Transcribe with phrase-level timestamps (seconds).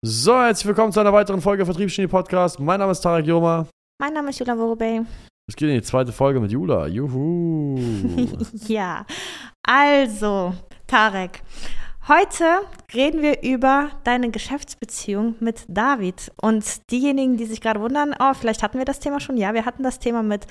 [0.00, 2.60] So, herzlich willkommen zu einer weiteren Folge Vertriebsgenie Podcast.
[2.60, 3.66] Mein Name ist Tarek Joma.
[4.00, 5.00] Mein Name ist Jula Worobey.
[5.48, 6.86] Es geht in die zweite Folge mit Jula.
[6.86, 7.76] Juhu.
[8.68, 9.04] ja,
[9.64, 10.54] also,
[10.86, 11.42] Tarek.
[12.06, 12.60] Heute
[12.94, 16.30] reden wir über deine Geschäftsbeziehung mit David.
[16.40, 19.36] Und diejenigen, die sich gerade wundern, oh, vielleicht hatten wir das Thema schon.
[19.36, 20.46] Ja, wir hatten das Thema mit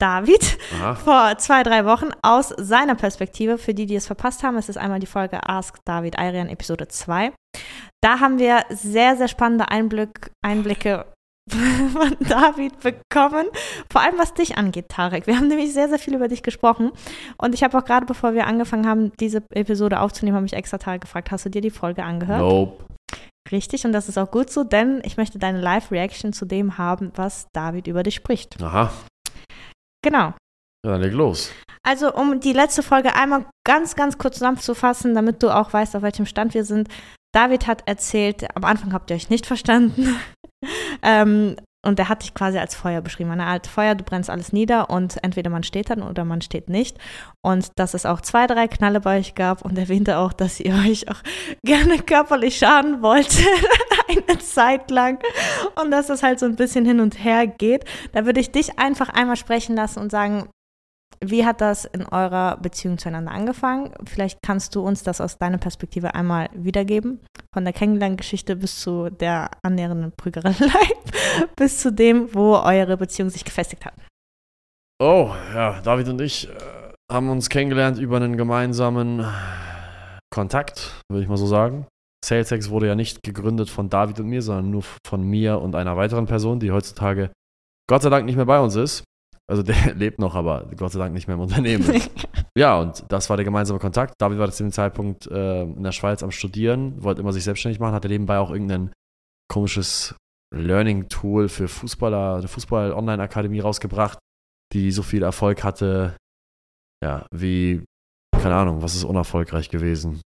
[0.00, 0.94] David Aha.
[0.94, 3.58] vor zwei, drei Wochen aus seiner Perspektive.
[3.58, 6.88] Für die, die es verpasst haben, es ist einmal die Folge Ask David Ayrian Episode
[6.88, 7.32] 2.
[8.02, 11.04] Da haben wir sehr, sehr spannende Einblick, Einblicke
[11.50, 13.46] von David bekommen.
[13.90, 15.26] Vor allem was dich angeht, Tarek.
[15.26, 16.92] Wir haben nämlich sehr, sehr viel über dich gesprochen.
[17.36, 20.78] Und ich habe auch gerade, bevor wir angefangen haben, diese Episode aufzunehmen, habe ich extra
[20.78, 22.40] Tarek gefragt, hast du dir die Folge angehört?
[22.40, 22.84] Nope.
[23.52, 27.10] Richtig, und das ist auch gut so, denn ich möchte deine Live-Reaction zu dem haben,
[27.16, 28.62] was David über dich spricht.
[28.62, 28.90] Aha.
[30.02, 30.34] Genau.
[30.86, 31.52] Ja, leg los.
[31.82, 36.02] Also, um die letzte Folge einmal ganz, ganz kurz zusammenzufassen, damit du auch weißt, auf
[36.02, 36.88] welchem Stand wir sind.
[37.32, 40.16] David hat erzählt, am Anfang habt ihr euch nicht verstanden.
[41.02, 43.30] ähm, und er hat dich quasi als Feuer beschrieben.
[43.30, 46.68] Eine Art Feuer, du brennst alles nieder und entweder man steht dann oder man steht
[46.68, 46.98] nicht.
[47.42, 50.74] Und dass es auch zwei, drei Knalle bei euch gab und erwähnte auch, dass ihr
[50.86, 51.22] euch auch
[51.64, 53.34] gerne körperlich schaden wollt,
[54.08, 55.20] eine Zeit lang.
[55.82, 57.84] Und dass es halt so ein bisschen hin und her geht.
[58.12, 60.50] Da würde ich dich einfach einmal sprechen lassen und sagen,
[61.22, 63.92] wie hat das in eurer Beziehung zueinander angefangen?
[64.06, 67.20] Vielleicht kannst du uns das aus deiner Perspektive einmal wiedergeben.
[67.52, 70.54] Von der Kennenlerngeschichte bis zu der annähernden Prügerei,
[71.56, 73.94] bis zu dem, wo eure Beziehung sich gefestigt hat.
[75.02, 76.52] Oh, ja, David und ich äh,
[77.12, 79.26] haben uns kennengelernt über einen gemeinsamen
[80.32, 81.86] Kontakt, würde ich mal so sagen.
[82.24, 85.96] SalesX wurde ja nicht gegründet von David und mir, sondern nur von mir und einer
[85.96, 87.30] weiteren Person, die heutzutage
[87.88, 89.04] Gott sei Dank nicht mehr bei uns ist.
[89.50, 91.84] Also der lebt noch, aber Gott sei Dank nicht mehr im Unternehmen.
[92.56, 94.14] ja, und das war der gemeinsame Kontakt.
[94.18, 97.80] David war zu dem Zeitpunkt äh, in der Schweiz am Studieren, wollte immer sich selbstständig
[97.80, 98.92] machen, hatte nebenbei auch irgendein
[99.50, 100.14] komisches
[100.54, 104.18] Learning-Tool für Fußballer, eine Fußball-Online-Akademie rausgebracht,
[104.72, 106.16] die so viel Erfolg hatte,
[107.02, 107.84] ja, wie,
[108.32, 110.20] keine Ahnung, was ist unerfolgreich gewesen?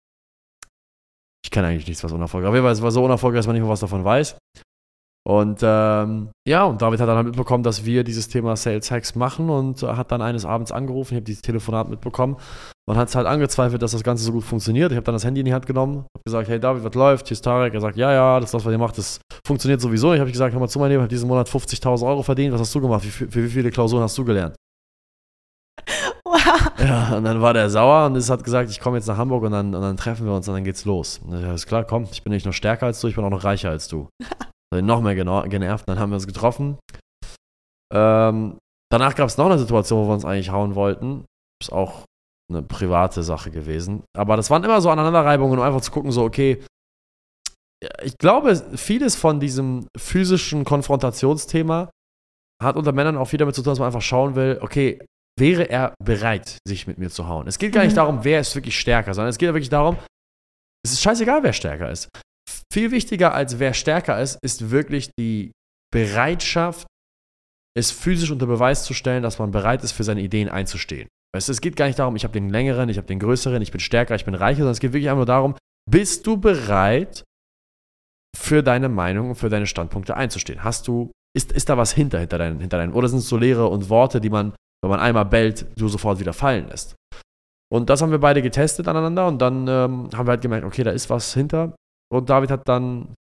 [1.46, 2.50] Ich kenne eigentlich nichts, was unerfolgreich war.
[2.52, 4.38] Auf jeden Fall, es war so unerfolgreich, dass man nicht mehr was davon weiß.
[5.26, 9.16] Und ähm, ja, und David hat dann halt mitbekommen, dass wir dieses Thema Sales Hacks
[9.16, 11.14] machen und hat dann eines Abends angerufen.
[11.14, 12.36] Ich habe dieses Telefonat mitbekommen.
[12.86, 14.92] Man hat es halt angezweifelt, dass das Ganze so gut funktioniert.
[14.92, 17.28] Ich habe dann das Handy in die Hand genommen, habe gesagt, hey David, was läuft?
[17.30, 17.74] Hier ist Tarek.
[17.74, 20.14] Er sagt, ja, ja, das, was ihr macht, das funktioniert sowieso.
[20.14, 22.54] Ich habe gesagt, hör mal zu, mein Leben, ich habe diesen Monat 50.000 Euro verdient.
[22.54, 23.06] Was hast du gemacht?
[23.06, 24.56] Wie, für, für wie viele Klausuren hast du gelernt?
[26.26, 26.72] Wow.
[26.80, 29.44] Ja, und dann war der sauer und es hat gesagt, ich komme jetzt nach Hamburg
[29.44, 31.22] und dann, und dann treffen wir uns und dann geht's los.
[31.24, 33.30] Und ich, ist klar, komm, ich bin nicht nur stärker als du, ich bin auch
[33.30, 34.08] noch reicher als du.
[34.82, 35.88] noch mehr genervt.
[35.88, 36.78] Dann haben wir uns getroffen.
[37.94, 38.58] Ähm,
[38.92, 41.26] danach gab es noch eine Situation, wo wir uns eigentlich hauen wollten.
[41.62, 42.06] Ist auch
[42.50, 44.04] eine private Sache gewesen.
[44.18, 46.64] Aber das waren immer so Aneinanderreibungen, um einfach zu gucken, so, okay,
[48.02, 51.90] ich glaube, vieles von diesem physischen Konfrontationsthema
[52.62, 55.00] hat unter Männern auch viel damit zu tun, dass man einfach schauen will, okay,
[55.38, 57.48] wäre er bereit, sich mit mir zu hauen?
[57.48, 57.98] Es geht gar nicht mhm.
[57.98, 59.98] darum, wer ist wirklich stärker, sondern es geht wirklich darum,
[60.86, 62.10] es ist scheißegal, wer stärker ist.
[62.72, 65.52] Viel wichtiger als wer stärker ist, ist wirklich die
[65.92, 66.88] Bereitschaft,
[67.78, 71.08] es physisch unter Beweis zu stellen, dass man bereit ist, für seine Ideen einzustehen.
[71.36, 73.62] Weißt du, es geht gar nicht darum, ich habe den längeren, ich habe den größeren,
[73.62, 75.56] ich bin stärker, ich bin reicher, sondern es geht wirklich einfach nur darum,
[75.90, 77.24] bist du bereit,
[78.36, 80.64] für deine Meinung und für deine Standpunkte einzustehen?
[80.64, 83.38] Hast du, ist, ist da was hinter, hinter deinen, hinter deinen, oder sind es so
[83.38, 86.96] Leere und Worte, die man, wenn man einmal bellt, du sofort wieder fallen lässt?
[87.72, 90.84] Und das haben wir beide getestet aneinander und dann ähm, haben wir halt gemerkt, okay,
[90.84, 91.76] da ist was hinter.
[92.14, 93.14] Und David hat dann,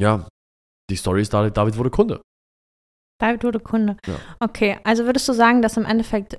[0.00, 0.28] ja,
[0.90, 2.20] die Story ist, David wurde Kunde.
[3.20, 3.96] David wurde Kunde.
[4.06, 4.16] Ja.
[4.40, 6.38] Okay, also würdest du sagen, dass im Endeffekt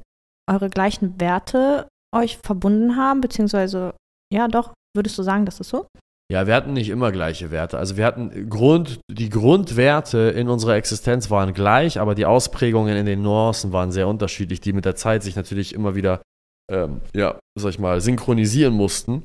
[0.50, 3.96] eure gleichen Werte euch verbunden haben, beziehungsweise,
[4.31, 5.88] ja doch, würdest du sagen, das ist so?
[6.31, 7.78] Ja, wir hatten nicht immer gleiche Werte.
[7.78, 13.06] Also wir hatten Grund, die Grundwerte in unserer Existenz waren gleich, aber die Ausprägungen in
[13.06, 16.22] den Nuancen waren sehr unterschiedlich, die mit der Zeit sich natürlich immer wieder,
[16.69, 19.23] ähm, ja, sag ich mal, synchronisieren mussten.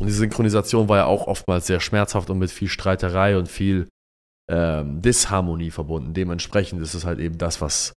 [0.00, 3.88] Und die Synchronisation war ja auch oftmals sehr schmerzhaft und mit viel Streiterei und viel
[4.50, 6.14] ähm, Disharmonie verbunden.
[6.14, 7.92] Dementsprechend ist es halt eben das, was,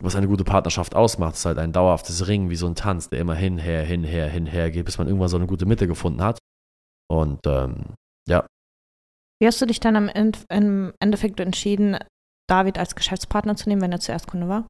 [0.00, 1.34] was eine gute Partnerschaft ausmacht.
[1.34, 4.70] Es ist halt ein dauerhaftes Ringen, wie so ein Tanz, der immer hinher, hinher, hinher
[4.70, 6.38] geht, bis man irgendwann so eine gute Mitte gefunden hat.
[7.10, 7.94] Und ähm,
[8.28, 8.46] ja.
[9.40, 10.08] Wie hast du dich dann
[10.48, 11.98] im Endeffekt entschieden,
[12.48, 14.66] David als Geschäftspartner zu nehmen, wenn er zuerst Kunde war?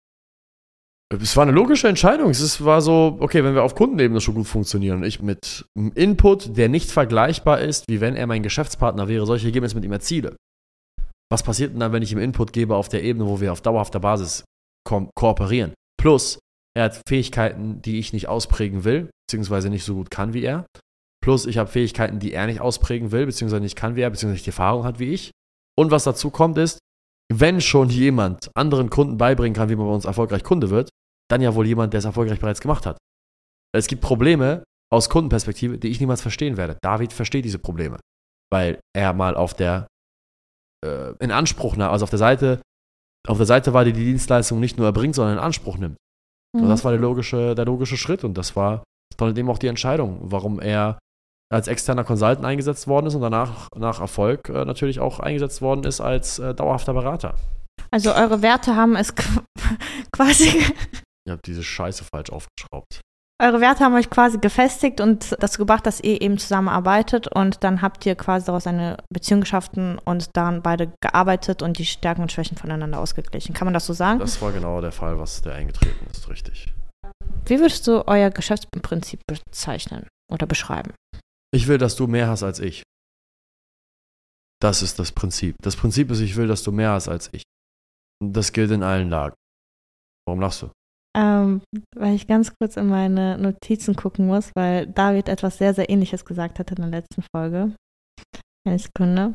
[1.12, 2.30] Es war eine logische Entscheidung.
[2.30, 5.92] Es war so, okay, wenn wir auf Kundenebene schon gut funktionieren und ich mit einem
[5.92, 9.92] Input, der nicht vergleichbar ist, wie wenn er mein Geschäftspartner wäre, solche Ergebnisse mit ihm
[9.92, 10.36] erziele.
[11.30, 13.60] Was passiert denn dann, wenn ich ihm Input gebe auf der Ebene, wo wir auf
[13.60, 14.44] dauerhafter Basis
[14.86, 15.74] ko kooperieren?
[16.00, 16.38] Plus,
[16.76, 20.66] er hat Fähigkeiten, die ich nicht ausprägen will, beziehungsweise nicht so gut kann wie er.
[21.22, 24.34] Plus ich habe Fähigkeiten, die er nicht ausprägen will, beziehungsweise nicht kann wie er, beziehungsweise
[24.34, 25.30] nicht die Erfahrung hat wie ich.
[25.76, 26.78] Und was dazu kommt ist,
[27.32, 30.90] wenn schon jemand anderen Kunden beibringen kann, wie man bei uns erfolgreich Kunde wird,
[31.30, 32.98] dann ja wohl jemand, der es erfolgreich bereits gemacht hat.
[33.74, 36.78] Es gibt Probleme aus Kundenperspektive, die ich niemals verstehen werde.
[36.82, 37.98] David versteht diese Probleme,
[38.52, 39.86] weil er mal auf der
[40.84, 42.60] äh, in Anspruch, also auf der Seite,
[43.26, 45.96] auf der Seite war, die die Dienstleistung nicht nur erbringt, sondern in Anspruch nimmt.
[46.54, 46.62] Mhm.
[46.62, 48.84] Und das war der logische, der logische Schritt und das war
[49.16, 50.98] dann eben auch die Entscheidung, warum er
[51.52, 55.85] als externer Consultant eingesetzt worden ist und danach nach Erfolg äh, natürlich auch eingesetzt worden
[55.85, 57.35] ist als äh, dauerhafter Berater.
[57.91, 59.14] Also eure Werte haben es
[60.12, 60.62] quasi.
[61.26, 63.00] Ihr habt diese Scheiße falsch aufgeschraubt.
[63.43, 67.82] Eure Werte haben euch quasi gefestigt und dazu gebracht, dass ihr eben zusammenarbeitet und dann
[67.82, 72.31] habt ihr quasi daraus eine Beziehung geschaffen und dann beide gearbeitet und die Stärken und
[72.31, 73.52] Schwächen voneinander ausgeglichen.
[73.52, 74.20] Kann man das so sagen?
[74.20, 76.73] Das war genau der Fall, was der eingetreten ist, richtig.
[77.46, 80.93] Wie würdest du euer Geschäftsprinzip bezeichnen oder beschreiben?
[81.54, 82.82] Ich will, dass du mehr hast als ich.
[84.60, 85.54] Das ist das Prinzip.
[85.62, 87.44] Das Prinzip ist, ich will, dass du mehr hast als ich.
[88.20, 89.36] Das gilt in allen Lagen.
[90.26, 90.70] Warum lachst du?
[91.16, 91.62] Ähm,
[91.94, 96.24] weil ich ganz kurz in meine Notizen gucken muss, weil David etwas sehr, sehr ähnliches
[96.24, 97.76] gesagt hat in der letzten Folge.
[98.66, 99.34] Eine Sekunde.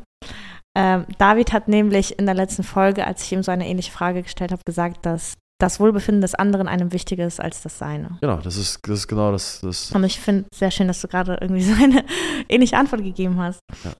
[0.76, 4.22] Ähm, David hat nämlich in der letzten Folge, als ich ihm so eine ähnliche Frage
[4.22, 8.18] gestellt habe, gesagt, dass das Wohlbefinden des anderen einem wichtiger ist als das seine.
[8.20, 9.92] Genau, das ist, das ist genau das, das.
[9.92, 12.04] Und ich finde es sehr schön, dass du gerade irgendwie so eine
[12.48, 13.60] ähnliche Antwort gegeben hast.
[13.84, 13.92] Ja.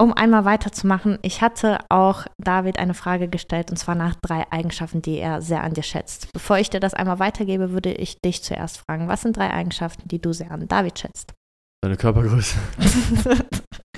[0.00, 5.02] Um einmal weiterzumachen, ich hatte auch David eine Frage gestellt und zwar nach drei Eigenschaften,
[5.02, 6.32] die er sehr an dir schätzt.
[6.32, 10.08] Bevor ich dir das einmal weitergebe, würde ich dich zuerst fragen, was sind drei Eigenschaften,
[10.08, 11.34] die du sehr an David schätzt?
[11.82, 12.56] Deine Körpergröße.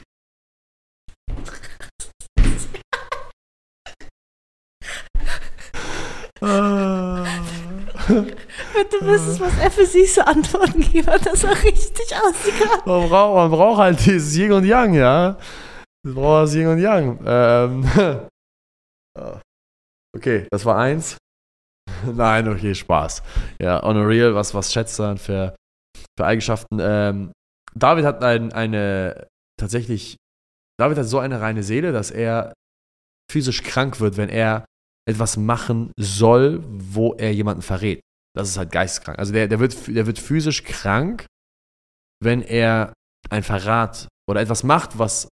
[6.42, 8.26] Bitte
[9.06, 12.82] wüsstest, was er für süße Antworten gibt, das war richtig ausgegangen.
[12.84, 15.38] Man braucht, man braucht halt dieses Yin und Yang, ja.
[16.04, 17.18] Man braucht das Yin und Yang.
[17.24, 17.84] Ähm.
[20.14, 21.16] Okay, das war eins.
[22.04, 23.22] Nein, okay, Spaß.
[23.60, 25.56] Ja, on a real, was, was schätzt du dann für,
[26.18, 26.78] für Eigenschaften?
[26.80, 27.32] Ähm,
[27.74, 29.26] David hat ein, eine,
[29.58, 30.16] tatsächlich,
[30.78, 32.52] David hat so eine reine Seele, dass er
[33.30, 34.66] physisch krank wird, wenn er
[35.08, 38.00] etwas machen soll, wo er jemanden verrät.
[38.34, 39.18] Das ist halt geisteskrank.
[39.18, 41.26] Also der, der, wird, der wird physisch krank,
[42.22, 42.92] wenn er
[43.30, 45.28] ein Verrat oder etwas macht, was,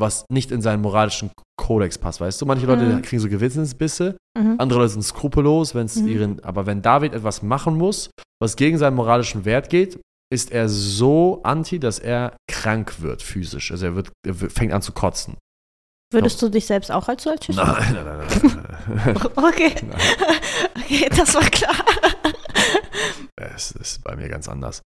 [0.00, 2.46] was nicht in seinen moralischen Kodex passt, weißt du?
[2.46, 3.02] Manche Leute mhm.
[3.02, 4.56] kriegen so Gewissensbisse, mhm.
[4.58, 6.08] andere Leute sind skrupellos, wenn es mhm.
[6.08, 8.10] ihren, aber wenn David etwas machen muss,
[8.40, 9.98] was gegen seinen moralischen Wert geht,
[10.32, 13.70] ist er so anti, dass er krank wird physisch.
[13.70, 15.36] Also er, wird, er fängt an zu kotzen.
[16.12, 18.28] Würdest du dich selbst auch als so als Nein, nein, nein,
[18.86, 19.16] nein.
[19.36, 19.74] okay.
[19.82, 20.00] Nein.
[20.76, 21.76] okay, das war klar.
[23.38, 24.80] Es ist bei mir ganz anders.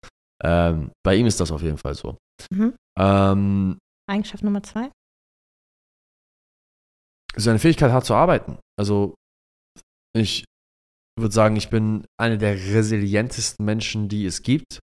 [0.43, 2.17] Ähm, bei ihm ist das auf jeden Fall so.
[2.51, 2.75] Mhm.
[2.97, 3.77] Ähm,
[4.09, 4.89] Eigenschaft Nummer zwei?
[7.35, 8.57] Seine Fähigkeit, hart zu arbeiten.
[8.77, 9.13] Also,
[10.15, 10.45] ich
[11.19, 14.79] würde sagen, ich bin einer der resilientesten Menschen, die es gibt.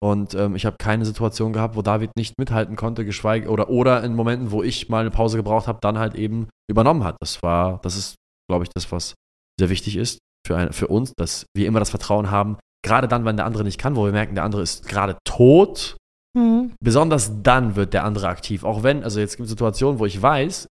[0.00, 4.04] Und ähm, ich habe keine Situation gehabt, wo David nicht mithalten konnte, geschweige oder oder
[4.04, 7.16] in Momenten, wo ich mal eine Pause gebraucht habe, dann halt eben übernommen hat.
[7.20, 8.14] Das war, das ist,
[8.48, 9.14] glaube ich, das, was
[9.58, 13.24] sehr wichtig ist für, ein, für uns, dass wir immer das Vertrauen haben, gerade dann,
[13.24, 15.96] wenn der andere nicht kann, wo wir merken, der andere ist gerade tot.
[16.36, 16.74] Mhm.
[16.80, 18.64] Besonders dann wird der andere aktiv.
[18.64, 20.66] Auch wenn, also jetzt gibt es Situationen, wo ich weiß,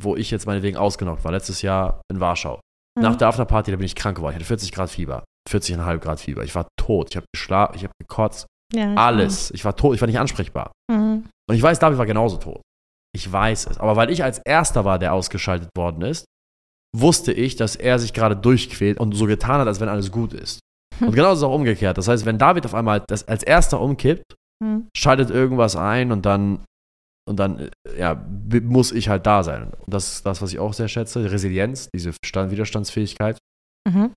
[0.00, 2.60] wo ich jetzt meinetwegen ausgenockt war, letztes Jahr in Warschau.
[2.96, 3.02] Mhm.
[3.02, 4.32] Nach der Afterparty, da bin ich krank geworden.
[4.32, 6.42] Ich hatte 40 Grad Fieber, 40,5 Grad Fieber.
[6.42, 7.10] Ich war tot.
[7.10, 8.46] Ich habe geschlafen, ich habe gekotzt.
[8.74, 9.50] Ja, Alles.
[9.52, 10.72] Ich war tot, ich war nicht ansprechbar.
[10.90, 11.24] Mhm.
[11.48, 12.62] Und ich weiß, David war genauso tot.
[13.14, 13.78] Ich weiß es.
[13.78, 16.24] Aber weil ich als Erster war, der ausgeschaltet worden ist,
[16.96, 20.32] wusste ich, dass er sich gerade durchquält und so getan hat, als wenn alles gut
[20.32, 20.60] ist.
[20.98, 21.08] Hm.
[21.08, 21.98] Und genauso ist es auch umgekehrt.
[21.98, 24.88] Das heißt, wenn David auf einmal das als Erster umkippt, hm.
[24.96, 26.64] schaltet irgendwas ein und dann,
[27.28, 28.26] und dann äh, ja,
[28.62, 29.72] muss ich halt da sein.
[29.84, 31.30] Und das ist das, was ich auch sehr schätze.
[31.30, 33.38] Resilienz, diese Stand Widerstandsfähigkeit.
[33.88, 34.12] Mhm.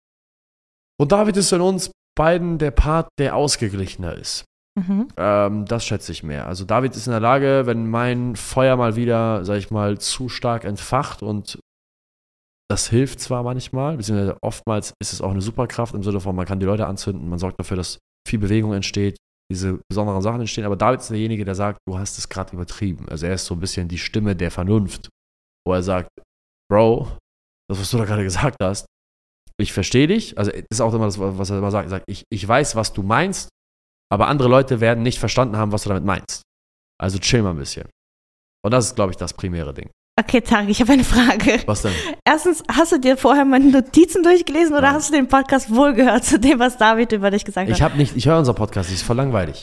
[1.00, 4.46] Und David ist in uns beiden der Part, der ausgeglichener ist.
[4.78, 5.08] Mhm.
[5.18, 6.48] Ähm, das schätze ich mehr.
[6.48, 10.28] Also David ist in der Lage, wenn mein Feuer mal wieder, sag ich mal, zu
[10.28, 11.60] stark entfacht und
[12.70, 16.46] das hilft zwar manchmal, beziehungsweise oftmals ist es auch eine Superkraft im Sinne von, man
[16.46, 19.18] kann die Leute anzünden, man sorgt dafür, dass viel Bewegung entsteht,
[19.52, 23.08] diese besonderen Sachen entstehen, aber David ist derjenige, der sagt, du hast es gerade übertrieben.
[23.08, 25.10] Also er ist so ein bisschen die Stimme der Vernunft,
[25.66, 26.10] wo er sagt,
[26.68, 27.18] Bro,
[27.70, 28.86] das, was du da gerade gesagt hast,
[29.58, 30.38] ich verstehe dich.
[30.38, 31.88] Also, ist auch immer das, was er immer sagt.
[31.88, 33.50] Er sagt, ich, ich weiß, was du meinst,
[34.12, 36.42] aber andere Leute werden nicht verstanden haben, was du damit meinst.
[37.02, 37.88] Also chill mal ein bisschen.
[38.64, 39.90] Und das ist, glaube ich, das primäre Ding.
[40.18, 41.62] Okay, Tag, ich habe eine Frage.
[41.66, 41.92] Was denn?
[42.26, 44.94] Erstens, hast du dir vorher meine Notizen durchgelesen oder Nein.
[44.94, 47.76] hast du den Podcast wohl gehört zu dem, was David über dich gesagt hat?
[47.76, 49.62] Ich habe nicht, ich höre unseren Podcast, das ist voll langweilig.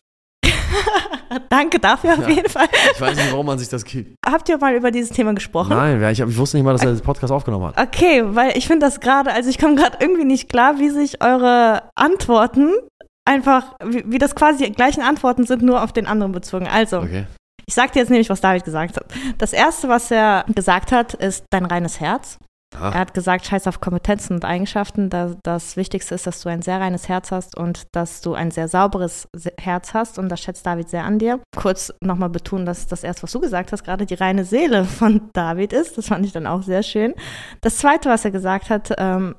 [1.48, 2.28] Danke dafür auf Ja.
[2.28, 2.66] jeden Fall.
[2.94, 4.16] Ich weiß nicht, warum man sich das gibt.
[4.26, 5.70] Habt ihr mal über dieses Thema gesprochen?
[5.70, 7.80] Nein, ich, ich wusste nicht mal, dass er den Podcast aufgenommen hat.
[7.80, 11.22] Okay, weil ich finde das gerade, also ich komme gerade irgendwie nicht klar, wie sich
[11.22, 12.70] eure Antworten
[13.24, 16.66] einfach, wie, wie das quasi die gleichen Antworten sind, nur auf den anderen bezogen.
[16.66, 17.26] Also, Okay.
[17.66, 19.04] ich sag dir jetzt nämlich, was David gesagt hat.
[19.38, 22.38] Das erste, was er gesagt hat, ist dein reines Herz.
[22.74, 22.94] Er Aha.
[22.94, 25.10] hat gesagt, scheiß auf Kompetenzen und Eigenschaften.
[25.10, 28.50] Da, das Wichtigste ist, dass du ein sehr reines Herz hast und dass du ein
[28.50, 30.18] sehr sauberes Herz hast.
[30.18, 31.40] Und das schätzt David sehr an dir.
[31.56, 35.30] Kurz nochmal betonen, dass das erste, was du gesagt hast, gerade die reine Seele von
[35.32, 35.98] David ist.
[35.98, 37.14] Das fand ich dann auch sehr schön.
[37.60, 39.34] Das zweite, was er gesagt hat, ähm,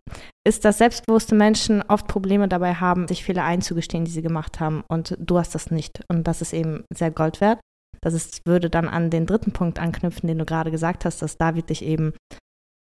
[0.45, 4.83] ist, dass selbstbewusste Menschen oft Probleme dabei haben, sich Fehler einzugestehen, die sie gemacht haben.
[4.87, 6.01] Und du hast das nicht.
[6.07, 7.59] Und das ist eben sehr Gold wert.
[8.01, 11.37] Das ist, würde dann an den dritten Punkt anknüpfen, den du gerade gesagt hast, dass
[11.37, 12.13] David dich eben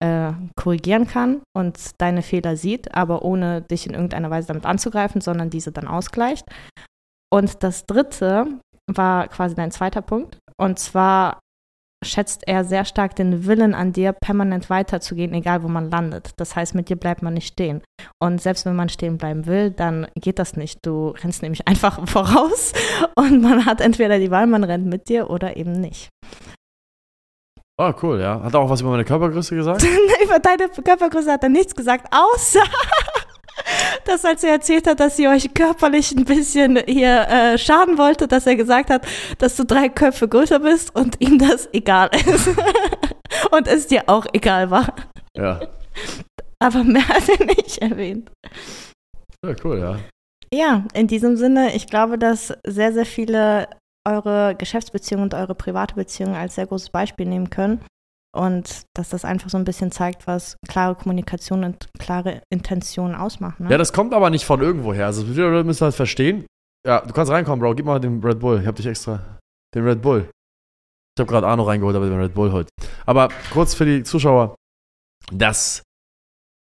[0.02, 5.22] äh, korrigieren kann und deine Fehler sieht, aber ohne dich in irgendeiner Weise damit anzugreifen,
[5.22, 6.46] sondern diese dann ausgleicht.
[7.32, 10.38] Und das dritte war quasi dein zweiter Punkt.
[10.60, 11.40] Und zwar
[12.04, 16.32] schätzt er sehr stark den Willen an dir, permanent weiterzugehen, egal wo man landet.
[16.38, 17.82] Das heißt, mit dir bleibt man nicht stehen.
[18.20, 20.80] Und selbst wenn man stehen bleiben will, dann geht das nicht.
[20.84, 22.74] Du rennst nämlich einfach voraus
[23.16, 26.10] und man hat entweder die Wahl, man rennt mit dir oder eben nicht.
[27.82, 28.40] Oh, cool, ja.
[28.44, 29.84] Hat er auch was über meine Körpergröße gesagt?
[30.24, 32.62] Über deine Körpergröße hat er nichts gesagt, außer
[34.06, 38.28] dass als er erzählt hat, dass sie euch körperlich ein bisschen hier äh, schaden wollte,
[38.28, 39.08] dass er gesagt hat,
[39.40, 42.50] dass du drei Köpfe größer bist und ihm das egal ist.
[43.52, 44.94] und es dir auch egal war.
[45.36, 45.62] Ja.
[46.60, 48.30] Aber mehr hat er nicht erwähnt.
[49.44, 49.98] Ja, cool, ja.
[50.54, 53.68] Ja, in diesem Sinne, ich glaube, dass sehr, sehr viele
[54.08, 57.84] eure Geschäftsbeziehungen und eure private Beziehung als sehr großes Beispiel nehmen können.
[58.34, 63.66] Und dass das einfach so ein bisschen zeigt, was klare Kommunikation und klare Intentionen ausmachen.
[63.66, 63.72] Ne?
[63.72, 65.06] Ja, das kommt aber nicht von irgendwoher.
[65.06, 66.46] Also, wir müssen halt verstehen.
[66.88, 67.76] Ja, du kannst reinkommen, Bro.
[67.76, 68.62] Gib mal den Red Bull.
[68.62, 69.40] Ich hab dich extra.
[69.76, 70.30] Den Red Bull.
[71.18, 72.70] Ich habe gerade Arno reingeholt, aber den Red Bull heute.
[73.06, 74.56] Aber kurz für die Zuschauer.
[75.32, 75.84] Das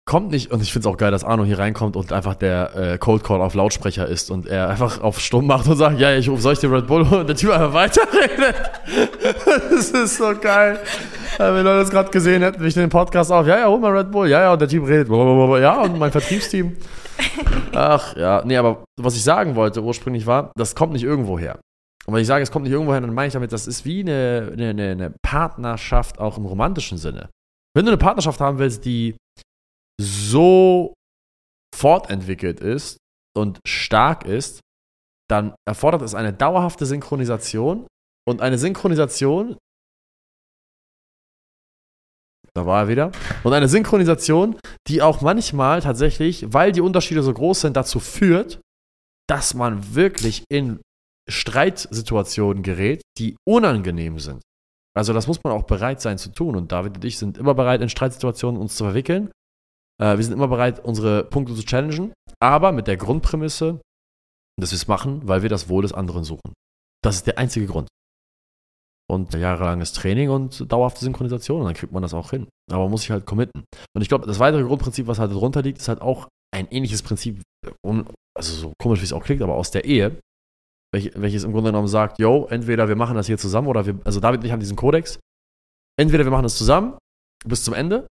[0.09, 2.77] kommt nicht, und ich finde es auch geil, dass Arno hier reinkommt und einfach der
[2.77, 6.15] äh, Cold Call auf Lautsprecher ist und er einfach auf Stumm macht und sagt, ja,
[6.15, 7.03] ich rufe, soll ich den Red Bull?
[7.03, 8.55] Und der Typ einfach weiterredet.
[9.71, 10.79] das ist so geil.
[11.39, 14.13] Wenn Leute das gerade gesehen hätten, ich den Podcast auf, ja, ja, hol mal Red
[14.13, 16.77] Bull, ja, ja, und der Typ redet, ja, und mein Vertriebsteam.
[17.75, 21.59] Ach, ja, nee, aber was ich sagen wollte ursprünglich war, das kommt nicht irgendwo her.
[22.07, 23.85] Und wenn ich sage, es kommt nicht irgendwo her, dann meine ich damit, das ist
[23.85, 27.29] wie eine, eine- eine Partnerschaft auch im romantischen Sinne.
[27.75, 29.17] Wenn du eine Partnerschaft haben willst, die
[30.01, 30.95] so
[31.75, 32.99] fortentwickelt ist
[33.37, 34.61] und stark ist,
[35.29, 37.87] dann erfordert es eine dauerhafte Synchronisation
[38.29, 39.57] und eine Synchronisation,
[42.55, 43.13] da war er wieder,
[43.45, 48.61] und eine Synchronisation, die auch manchmal tatsächlich, weil die Unterschiede so groß sind, dazu führt,
[49.29, 50.81] dass man wirklich in
[51.29, 54.43] Streitsituationen gerät, die unangenehm sind.
[54.97, 56.57] Also das muss man auch bereit sein zu tun.
[56.57, 59.31] Und David und ich sind immer bereit, in Streitsituationen uns zu verwickeln.
[60.01, 63.81] Äh, wir sind immer bereit, unsere Punkte zu challengen, aber mit der Grundprämisse,
[64.61, 66.53] dass wir es machen, weil wir das Wohl des anderen suchen.
[67.03, 67.89] Das ist der einzige Grund.
[69.09, 72.49] Und jahrelanges Training und dauerhafte Synchronisation, und dann kriegt man das auch hin.
[72.71, 73.65] Aber man muss sich halt committen.
[73.95, 77.03] Und ich glaube, das weitere Grundprinzip, was halt darunter liegt, ist halt auch ein ähnliches
[77.03, 77.41] Prinzip,
[77.85, 80.19] also so komisch, wie es auch klingt, aber aus der Ehe,
[80.93, 83.99] welch, welches im Grunde genommen sagt, yo, entweder wir machen das hier zusammen oder wir,
[84.05, 85.19] also David und ich haben diesen Kodex,
[86.01, 86.99] entweder wir machen das zusammen
[87.45, 88.07] bis zum Ende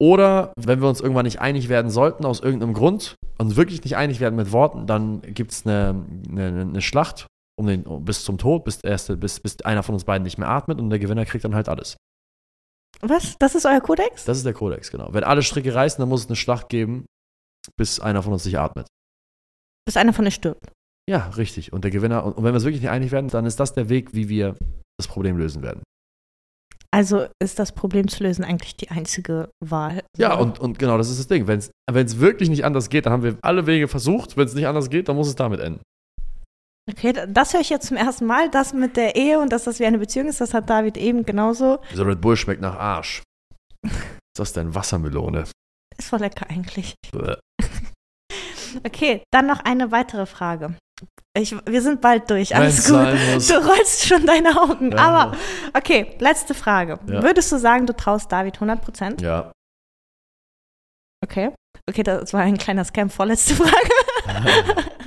[0.00, 3.96] oder wenn wir uns irgendwann nicht einig werden sollten, aus irgendeinem Grund, und wirklich nicht
[3.96, 7.26] einig werden mit Worten, dann gibt es eine, eine, eine Schlacht
[7.58, 10.48] um den, bis zum Tod, bis, erste, bis, bis einer von uns beiden nicht mehr
[10.48, 11.96] atmet und der Gewinner kriegt dann halt alles.
[13.00, 13.38] Was?
[13.38, 14.26] Das ist euer Kodex?
[14.26, 15.14] Das ist der Kodex, genau.
[15.14, 17.06] Wenn alle Stricke reißen, dann muss es eine Schlacht geben,
[17.78, 18.86] bis einer von uns nicht atmet.
[19.86, 20.70] Bis einer von euch stirbt.
[21.08, 21.72] Ja, richtig.
[21.72, 23.72] Und der Gewinner, und, und wenn wir uns wirklich nicht einig werden, dann ist das
[23.72, 24.54] der Weg, wie wir
[24.98, 25.82] das Problem lösen werden.
[26.92, 30.02] Also ist das Problem zu lösen eigentlich die einzige Wahl.
[30.16, 31.46] Ja, und, und genau, das ist das Ding.
[31.46, 34.36] Wenn es wirklich nicht anders geht, dann haben wir alle Wege versucht.
[34.36, 35.80] Wenn es nicht anders geht, dann muss es damit enden.
[36.90, 38.50] Okay, da- das höre ich jetzt zum ersten Mal.
[38.50, 41.24] Das mit der Ehe und dass das wie eine Beziehung ist, das hat David eben
[41.24, 41.78] genauso.
[41.92, 43.22] Dieser Red Bull schmeckt nach Arsch.
[43.84, 44.74] Ist das denn?
[44.74, 45.44] Wassermelone.
[45.96, 46.94] Ist voll lecker eigentlich.
[47.12, 47.36] Bäh.
[48.86, 50.76] Okay, dann noch eine weitere Frage.
[51.36, 53.56] Ich, wir sind bald durch, alles Wenn's gut.
[53.56, 54.92] Du rollst schon deine Augen.
[54.92, 54.98] Ja.
[54.98, 55.36] Aber
[55.74, 56.98] okay, letzte Frage.
[57.06, 57.22] Ja.
[57.22, 59.22] Würdest du sagen, du traust David 100%?
[59.22, 59.52] Ja.
[61.22, 61.52] Okay.
[61.88, 63.10] Okay, das war ein kleiner Scam.
[63.10, 63.90] Vorletzte Frage.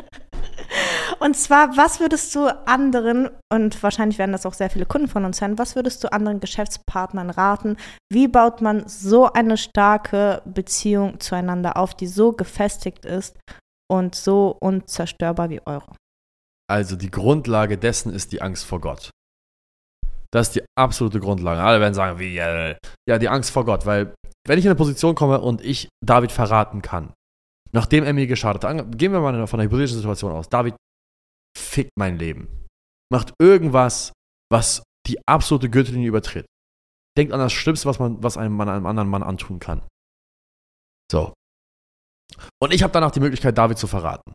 [1.19, 5.23] Und zwar, was würdest du anderen, und wahrscheinlich werden das auch sehr viele Kunden von
[5.23, 7.77] uns hören, was würdest du anderen Geschäftspartnern raten?
[8.11, 13.37] Wie baut man so eine starke Beziehung zueinander auf, die so gefestigt ist
[13.93, 15.95] und so unzerstörbar wie eure?
[16.67, 19.11] Also die Grundlage dessen ist die Angst vor Gott.
[20.31, 21.61] Das ist die absolute Grundlage.
[21.61, 22.75] Alle werden sagen, wie, äh,
[23.07, 24.15] ja, die Angst vor Gott, weil
[24.47, 27.13] wenn ich in eine Position komme und ich David verraten kann,
[27.71, 30.75] nachdem er mir geschadet hat, gehen wir mal von einer hypothetischen Situation aus, David
[31.55, 32.65] fickt mein Leben,
[33.11, 34.11] macht irgendwas,
[34.51, 36.47] was die absolute Gürtellinie übertritt.
[37.15, 39.83] Denkt an das Schlimmste, was man, was einem Mann einem anderen Mann antun kann.
[41.11, 41.33] So.
[42.61, 44.33] Und ich habe danach die Möglichkeit, David zu verraten.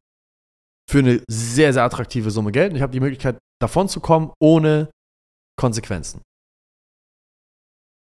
[0.90, 2.70] Für eine sehr, sehr attraktive Summe Geld.
[2.70, 4.90] Und ich habe die Möglichkeit, davon zu kommen, ohne
[5.58, 6.22] Konsequenzen.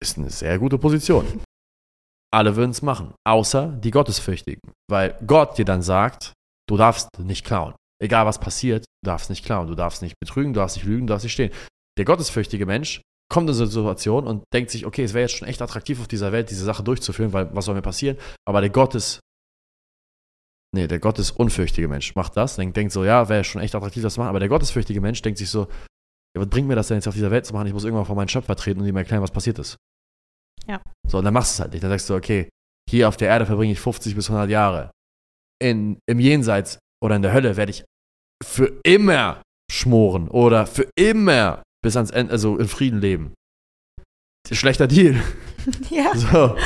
[0.01, 1.41] Ist eine sehr gute Position.
[2.33, 4.59] Alle würden es machen, außer die Gottesfürchtigen.
[4.89, 6.33] Weil Gott dir dann sagt,
[6.67, 7.75] du darfst nicht klauen.
[8.01, 11.05] Egal was passiert, du darfst nicht klauen, du darfst nicht betrügen, du darfst nicht lügen,
[11.05, 11.51] du darfst nicht stehen.
[11.97, 15.37] Der gottesfürchtige Mensch kommt in so eine Situation und denkt sich, okay, es wäre jetzt
[15.37, 18.17] schon echt attraktiv auf dieser Welt, diese Sache durchzuführen, weil was soll mir passieren?
[18.47, 19.19] Aber der Gottes,
[20.73, 24.03] nee, der Gottes unfürchtige Mensch macht das, denkt, denkt so, ja, wäre schon echt attraktiv,
[24.03, 25.67] das zu machen, aber der gottesfürchtige Mensch denkt sich so,
[26.35, 27.67] ja, was bringt mir das denn jetzt auf dieser Welt zu machen?
[27.67, 29.77] Ich muss irgendwann vor meinen Schöpfer treten und ihm erklären, was passiert ist.
[30.67, 30.81] Ja.
[31.07, 31.83] So, und dann machst du es halt nicht.
[31.83, 32.49] Dann sagst du, okay,
[32.89, 34.91] hier auf der Erde verbringe ich 50 bis 100 Jahre.
[35.61, 37.85] In, Im Jenseits oder in der Hölle werde ich
[38.43, 43.33] für immer schmoren oder für immer bis ans Ende, also in Frieden leben.
[44.51, 45.21] Schlechter Deal.
[45.89, 46.13] Ja.
[46.13, 46.57] So.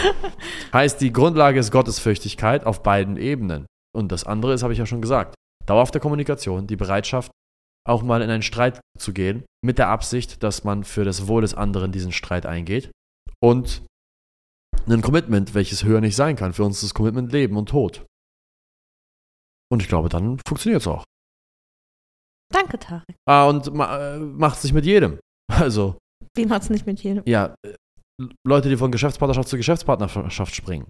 [0.73, 3.67] Heißt, die Grundlage ist Gottesfürchtigkeit auf beiden Ebenen.
[3.97, 5.33] Und das andere ist, habe ich ja schon gesagt,
[5.65, 7.31] dauerhafte Kommunikation, die Bereitschaft,
[7.87, 11.41] auch mal in einen Streit zu gehen, mit der Absicht, dass man für das Wohl
[11.41, 12.91] des anderen diesen Streit eingeht.
[13.41, 13.81] Und
[14.87, 16.53] ein Commitment, welches höher nicht sein kann.
[16.53, 18.05] Für uns ist das Commitment Leben und Tod.
[19.71, 21.03] Und ich glaube, dann funktioniert es auch.
[22.53, 23.15] Danke, Tarek.
[23.27, 25.19] Ah, und ma äh, macht es nicht mit jedem.
[25.49, 25.97] Also,
[26.35, 27.23] Wie macht's nicht mit jedem?
[27.25, 27.73] ja, äh,
[28.45, 30.87] Leute, die von Geschäftspartnerschaft zu Geschäftspartnerschaft springen,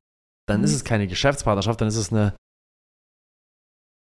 [0.47, 0.65] dann Mhm.
[0.65, 2.35] ist es keine Geschäftspartnerschaft, dann ist es eine.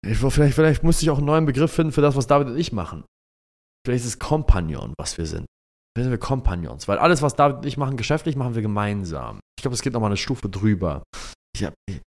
[0.05, 2.57] Ich, vielleicht, vielleicht müsste ich auch einen neuen Begriff finden für das, was David und
[2.57, 3.03] ich machen.
[3.85, 5.45] Vielleicht ist es Kompagnon, was wir sind.
[5.97, 9.39] Vielleicht sind wir Kompagnons, weil alles, was David und ich machen, geschäftlich, machen wir gemeinsam.
[9.57, 11.01] Ich glaube, es geht nochmal eine Stufe drüber.
[11.55, 12.01] Ich hab, ich,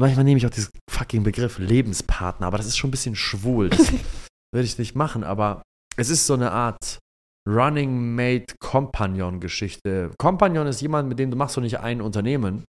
[0.00, 3.68] manchmal nehme ich auch diesen fucking Begriff Lebenspartner, aber das ist schon ein bisschen schwul.
[3.68, 3.92] Das
[4.54, 5.62] würde ich nicht machen, aber
[5.98, 6.98] es ist so eine Art
[7.46, 10.12] Running Mate Compagnon Geschichte.
[10.16, 12.64] Compagnon ist jemand, mit dem du machst du nicht ein Unternehmen,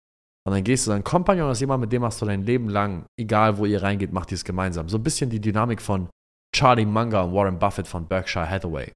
[0.44, 1.04] und dann gehst du dann.
[1.04, 4.32] Compagnon ist jemand, mit dem machst du dein Leben lang, egal wo ihr reingeht, macht
[4.32, 4.88] ihr es gemeinsam.
[4.88, 6.08] So ein bisschen die Dynamik von
[6.54, 8.92] Charlie Munger und Warren Buffett von Berkshire Hathaway.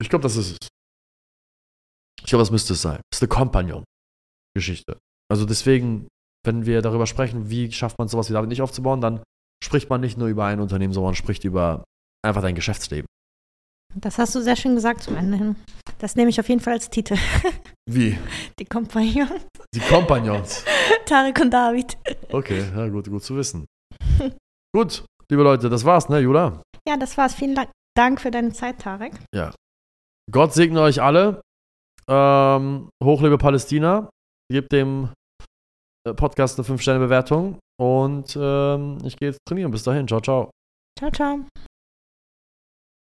[0.00, 0.68] Ich glaube, das ist es.
[2.20, 3.00] Ich glaube, das müsste es sein.
[3.10, 4.98] Das ist eine Compagnon-Geschichte.
[5.30, 6.08] Also deswegen,
[6.44, 9.22] wenn wir darüber sprechen, wie schafft man sowas wie David nicht aufzubauen, dann
[9.62, 11.84] spricht man nicht nur über ein Unternehmen, sondern spricht über
[12.24, 13.06] einfach dein Geschäftsleben.
[13.94, 15.56] Das hast du sehr schön gesagt zum Ende hin.
[15.98, 17.16] Das nehme ich auf jeden Fall als Titel.
[17.90, 18.16] Wie?
[18.58, 19.28] Die Kompagnon.
[19.74, 20.64] Die Kompagnons.
[21.06, 21.98] Tarek und David.
[22.32, 23.66] Okay, ja, gut, gut zu wissen.
[24.74, 26.62] gut, liebe Leute, das war's, ne, Jula?
[26.88, 27.34] Ja, das war's.
[27.34, 29.12] Vielen Dank- für deine Zeit, Tarek.
[30.30, 31.40] Gott segne euch alle.
[32.08, 34.08] Ähm, hochlebe Palästina.
[34.52, 35.08] Gebt dem
[36.06, 37.58] äh, Podcast eine 5-Sterne-Bewertung.
[37.80, 39.72] Und ähm, ich gehe jetzt trainieren.
[39.72, 40.06] Bis dahin.
[40.06, 40.50] Ciao, ciao.
[40.96, 41.40] Ciao, ciao.